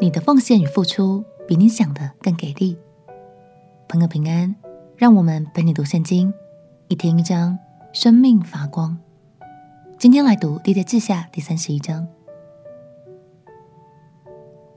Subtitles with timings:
[0.00, 2.78] 你的奉献与付出比你想的更给力。
[3.88, 4.54] 朋友平安，
[4.96, 6.32] 让我们陪你读圣经，
[6.86, 7.58] 一天一章，
[7.92, 8.96] 生命发光。
[9.98, 12.06] 今天来读历代志下第三十一章。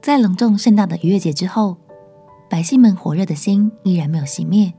[0.01, 1.77] 在隆重盛大的逾越节之后，
[2.49, 4.73] 百姓们火热的心依然没有熄灭，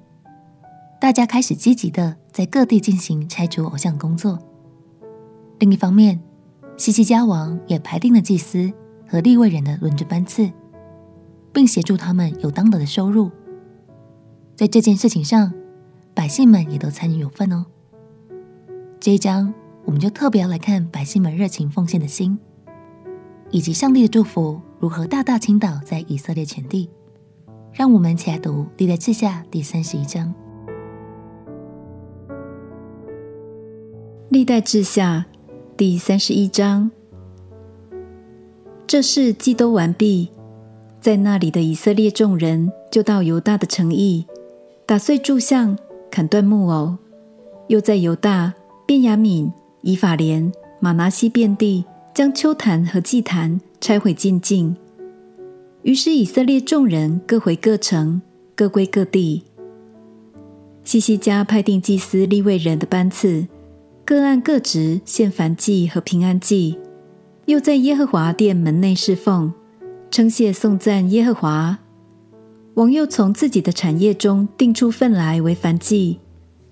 [1.00, 4.36] 大家开始积极的在各地进行拆除偶像工作。
[5.60, 6.20] 另一方面，
[6.76, 8.72] 西西家王也排定了祭司
[9.12, 10.50] 和利未人的轮值班次，
[11.52, 13.30] 并协助他们有当得的收入。
[14.56, 15.52] 在这件事情上，
[16.14, 17.66] 百姓们也都参与有份哦。
[18.98, 19.52] 这一章，
[19.84, 22.38] 我们就特别要来看百姓们热情奉献的心，
[23.50, 26.88] 以及上帝的祝福如何大大倾倒在以色列全地。
[27.70, 30.34] 让我们一起来读历代志下第三十一章。
[34.30, 35.26] 历代志下。
[35.74, 36.90] 第三十一章，
[38.92, 40.28] 这事既都完毕，
[41.00, 44.26] 在那里的以色列众人就到犹大的城邑，
[44.84, 45.78] 打碎柱像，
[46.10, 46.98] 砍断木偶，
[47.68, 48.52] 又在犹大、
[48.84, 49.50] 便雅悯、
[49.80, 54.76] 以法莲、玛拿西遍地将丘坛和祭坛拆毁净尽。
[55.84, 58.20] 于是以色列众人各回各城，
[58.54, 59.44] 各归各地。
[60.84, 63.46] 西西家派定祭司利未人的班次。
[64.04, 66.76] 各按各职献燔祭和平安祭，
[67.46, 69.52] 又在耶和华殿门内侍奉，
[70.10, 71.78] 称谢颂赞耶和华。
[72.74, 76.18] 王又从自己的产业中定出份来为燔祭，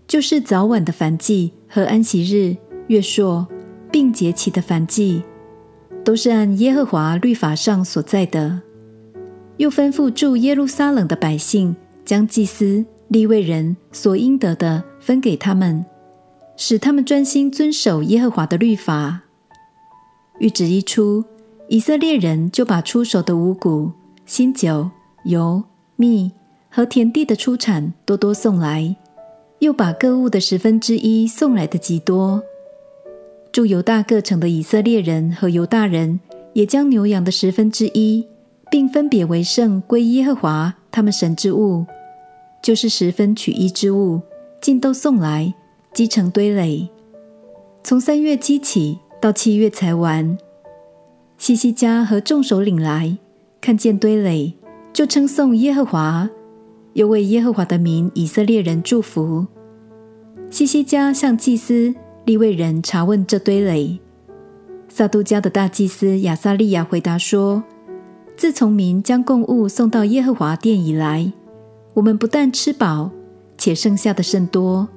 [0.06, 3.46] 就是早晚的燔祭和安息日、月朔，
[3.90, 5.22] 并节期的燔祭，
[6.04, 8.60] 都是按耶和华律法上所在的。
[9.58, 15.84] 又吩咐住耶路撒冷的百姓，将祭司、利未人所应得的分给他们。
[16.56, 19.22] 使他们专心遵守耶和华的律法。
[20.40, 21.22] 谕旨一出，
[21.68, 23.92] 以色列人就把出手的五谷、
[24.24, 24.90] 新酒、
[25.24, 25.62] 油、
[25.96, 26.32] 蜜
[26.70, 28.96] 和田地的出产多多送来，
[29.58, 32.42] 又把各物的十分之一送来的极多。
[33.52, 36.18] 住犹大各城的以色列人和犹大人
[36.54, 38.26] 也将牛羊的十分之一，
[38.70, 41.84] 并分别为圣归耶和华他们神之物，
[42.62, 44.20] 就是十分取一之物，
[44.60, 45.54] 尽都送来。
[45.92, 46.88] 积成堆垒，
[47.82, 50.38] 从三月积起到七月才完。
[51.36, 53.18] 西西家和众首领来
[53.60, 54.54] 看见堆垒，
[54.92, 56.30] 就称颂耶和华，
[56.94, 59.46] 又为耶和华的民以色列人祝福。
[60.48, 61.94] 西西家向祭司
[62.24, 64.00] 利未人查问这堆垒。
[64.88, 67.62] 撒督家的大祭司亚撒利雅回答说
[68.36, 71.32] ：“自从民将供物送到耶和华殿以来，
[71.94, 73.10] 我们不但吃饱，
[73.56, 74.88] 且剩下的甚多。”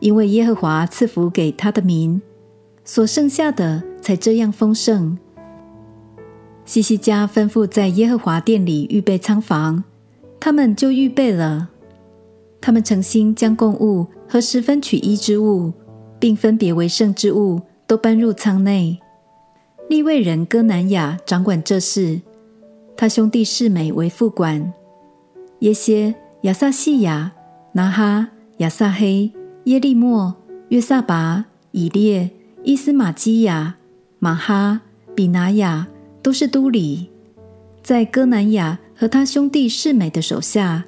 [0.00, 2.22] 因为耶和华赐福给他的民，
[2.88, 5.18] 所剩下的才这样丰盛。
[6.64, 9.84] 西西家吩咐在耶和华殿里预备仓房，
[10.40, 11.68] 他们就预备了。
[12.62, 15.74] 他们诚心将供物和十分取一之物，
[16.18, 18.98] 并分别为圣之物，都搬入仓内。
[19.90, 22.22] 利未人哥南雅掌管这事，
[22.96, 24.72] 他兄弟示美为副管。
[25.58, 27.32] 耶歇、亚撒细雅、
[27.72, 29.30] 拿哈、亚撒黑。
[29.64, 30.34] 耶利莫、
[30.70, 32.30] 约撒拔、以列、
[32.64, 33.76] 伊斯玛基雅、
[34.18, 34.80] 玛哈、
[35.14, 35.86] 比拿雅
[36.22, 37.08] 都是都里，
[37.82, 40.84] 在哥南雅和他兄弟世美的手下，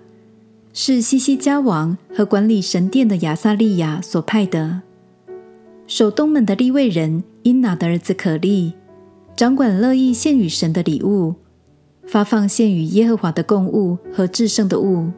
[0.73, 4.83] 是西西家王和管理神殿的亚撒利亚所派的。
[5.87, 8.75] 守东门的利未人因拿的儿子可利，
[9.37, 11.35] 掌管乐意献与神的礼物，
[12.07, 15.11] 发放献与耶和华的供物和至圣的物，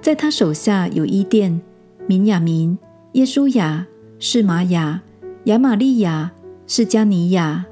[0.00, 1.60] 在他手下有伊甸。
[2.06, 2.76] 民雅悯、
[3.12, 3.86] 耶书亚、
[4.18, 5.00] 示玛雅、
[5.44, 6.32] 亚玛利亚、
[6.66, 7.66] 示迦尼雅，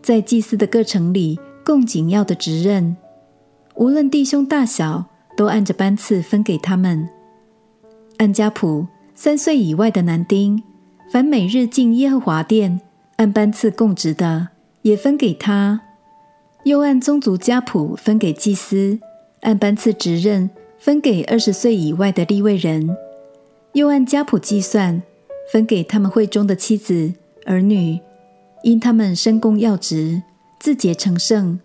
[0.00, 2.96] 在祭司的各城里共紧要的职任，
[3.74, 5.06] 无论弟兄大小，
[5.36, 7.08] 都按着班次分给他们。
[8.18, 10.62] 按家谱，三岁以外的男丁，
[11.10, 12.80] 凡每日进耶和华殿
[13.16, 14.50] 按班次供职的，
[14.82, 15.80] 也分给他。
[16.62, 19.00] 又按宗族家谱分给祭司，
[19.40, 20.48] 按班次职任
[20.78, 22.96] 分给二十岁以外的立位人。
[23.72, 25.02] 又按家谱计算，
[25.52, 27.12] 分给他们会中的妻子
[27.44, 27.98] 儿女，
[28.62, 30.22] 因他们身供要职，
[30.60, 31.58] 自洁成圣。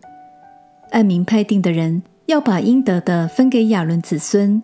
[0.92, 4.62] 按名派定的人，要把应得的分给亚伦子孙。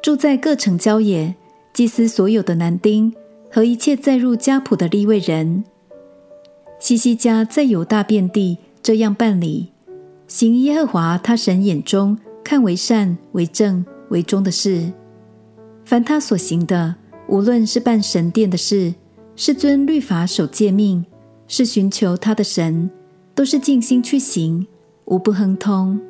[0.00, 1.34] 住在各城郊野，
[1.74, 3.12] 祭司所有的男丁
[3.50, 5.64] 和一切载入家谱的立位人。
[6.78, 9.72] 西西家在犹大遍地这样办理，
[10.28, 14.92] 行耶和华他神眼中看为善、为正、为忠的事。
[15.84, 16.94] 凡他所行的，
[17.28, 18.94] 无论是办神殿的事，
[19.36, 21.04] 是遵律法守诫命，
[21.46, 22.90] 是寻求他的神，
[23.34, 24.66] 都是尽心去行，
[25.04, 26.00] 无不亨通。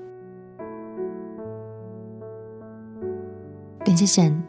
[3.84, 4.40] 感谢神，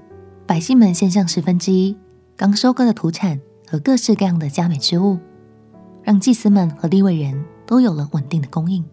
[0.45, 1.97] 百姓们献上十分之一
[2.37, 5.17] 刚收割的土产和各式各样的佳美之物，
[6.03, 8.85] 让祭司们和立位人都有了稳定的供应，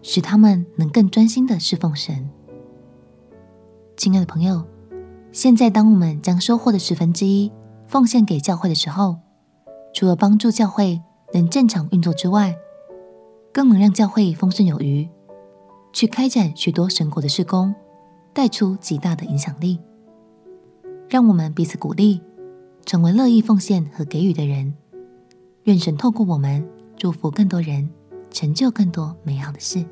[0.00, 2.30] 使他们能更专心的侍奉神。
[3.94, 4.64] 亲爱的朋友，
[5.34, 7.50] 现在当我们将收获的十分之一
[7.88, 9.16] 奉献给教会的时候，
[9.92, 11.02] 除了帮助教会
[11.32, 12.54] 能正常运作之外，
[13.52, 15.08] 更能让教会丰盛有余，
[15.92, 17.74] 去开展许多神国的事工。
[18.32, 19.78] 带出极大的影响力，
[21.08, 22.20] 让我们彼此鼓励，
[22.84, 24.74] 成为乐意奉献和给予的人。
[25.64, 27.88] 愿神透过我们祝福更多人，
[28.32, 29.84] 成就更多美好的事。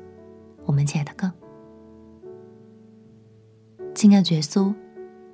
[0.65, 1.31] 我们亲爱的哥，
[3.95, 4.73] 亲爱的耶稣，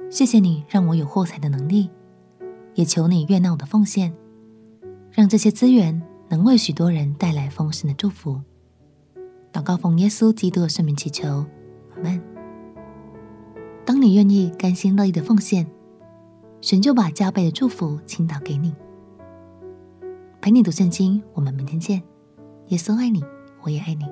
[0.10, 1.90] 谢谢你让我有获财的能力，
[2.74, 4.12] 也求你悦纳我的奉献，
[5.12, 8.42] 让这些资源能为许多人带来丰盛的祝福。
[9.54, 11.46] 祷告奉耶稣基督的圣名祈求，
[11.96, 12.22] 阿门。
[13.86, 15.68] 当你愿意甘心乐意的奉献，
[16.60, 18.74] 神就把加倍的祝福倾倒给你。
[20.42, 22.02] 陪你读圣经，我们明天见。
[22.70, 23.24] 耶稣爱你，
[23.62, 24.06] 我也爱你。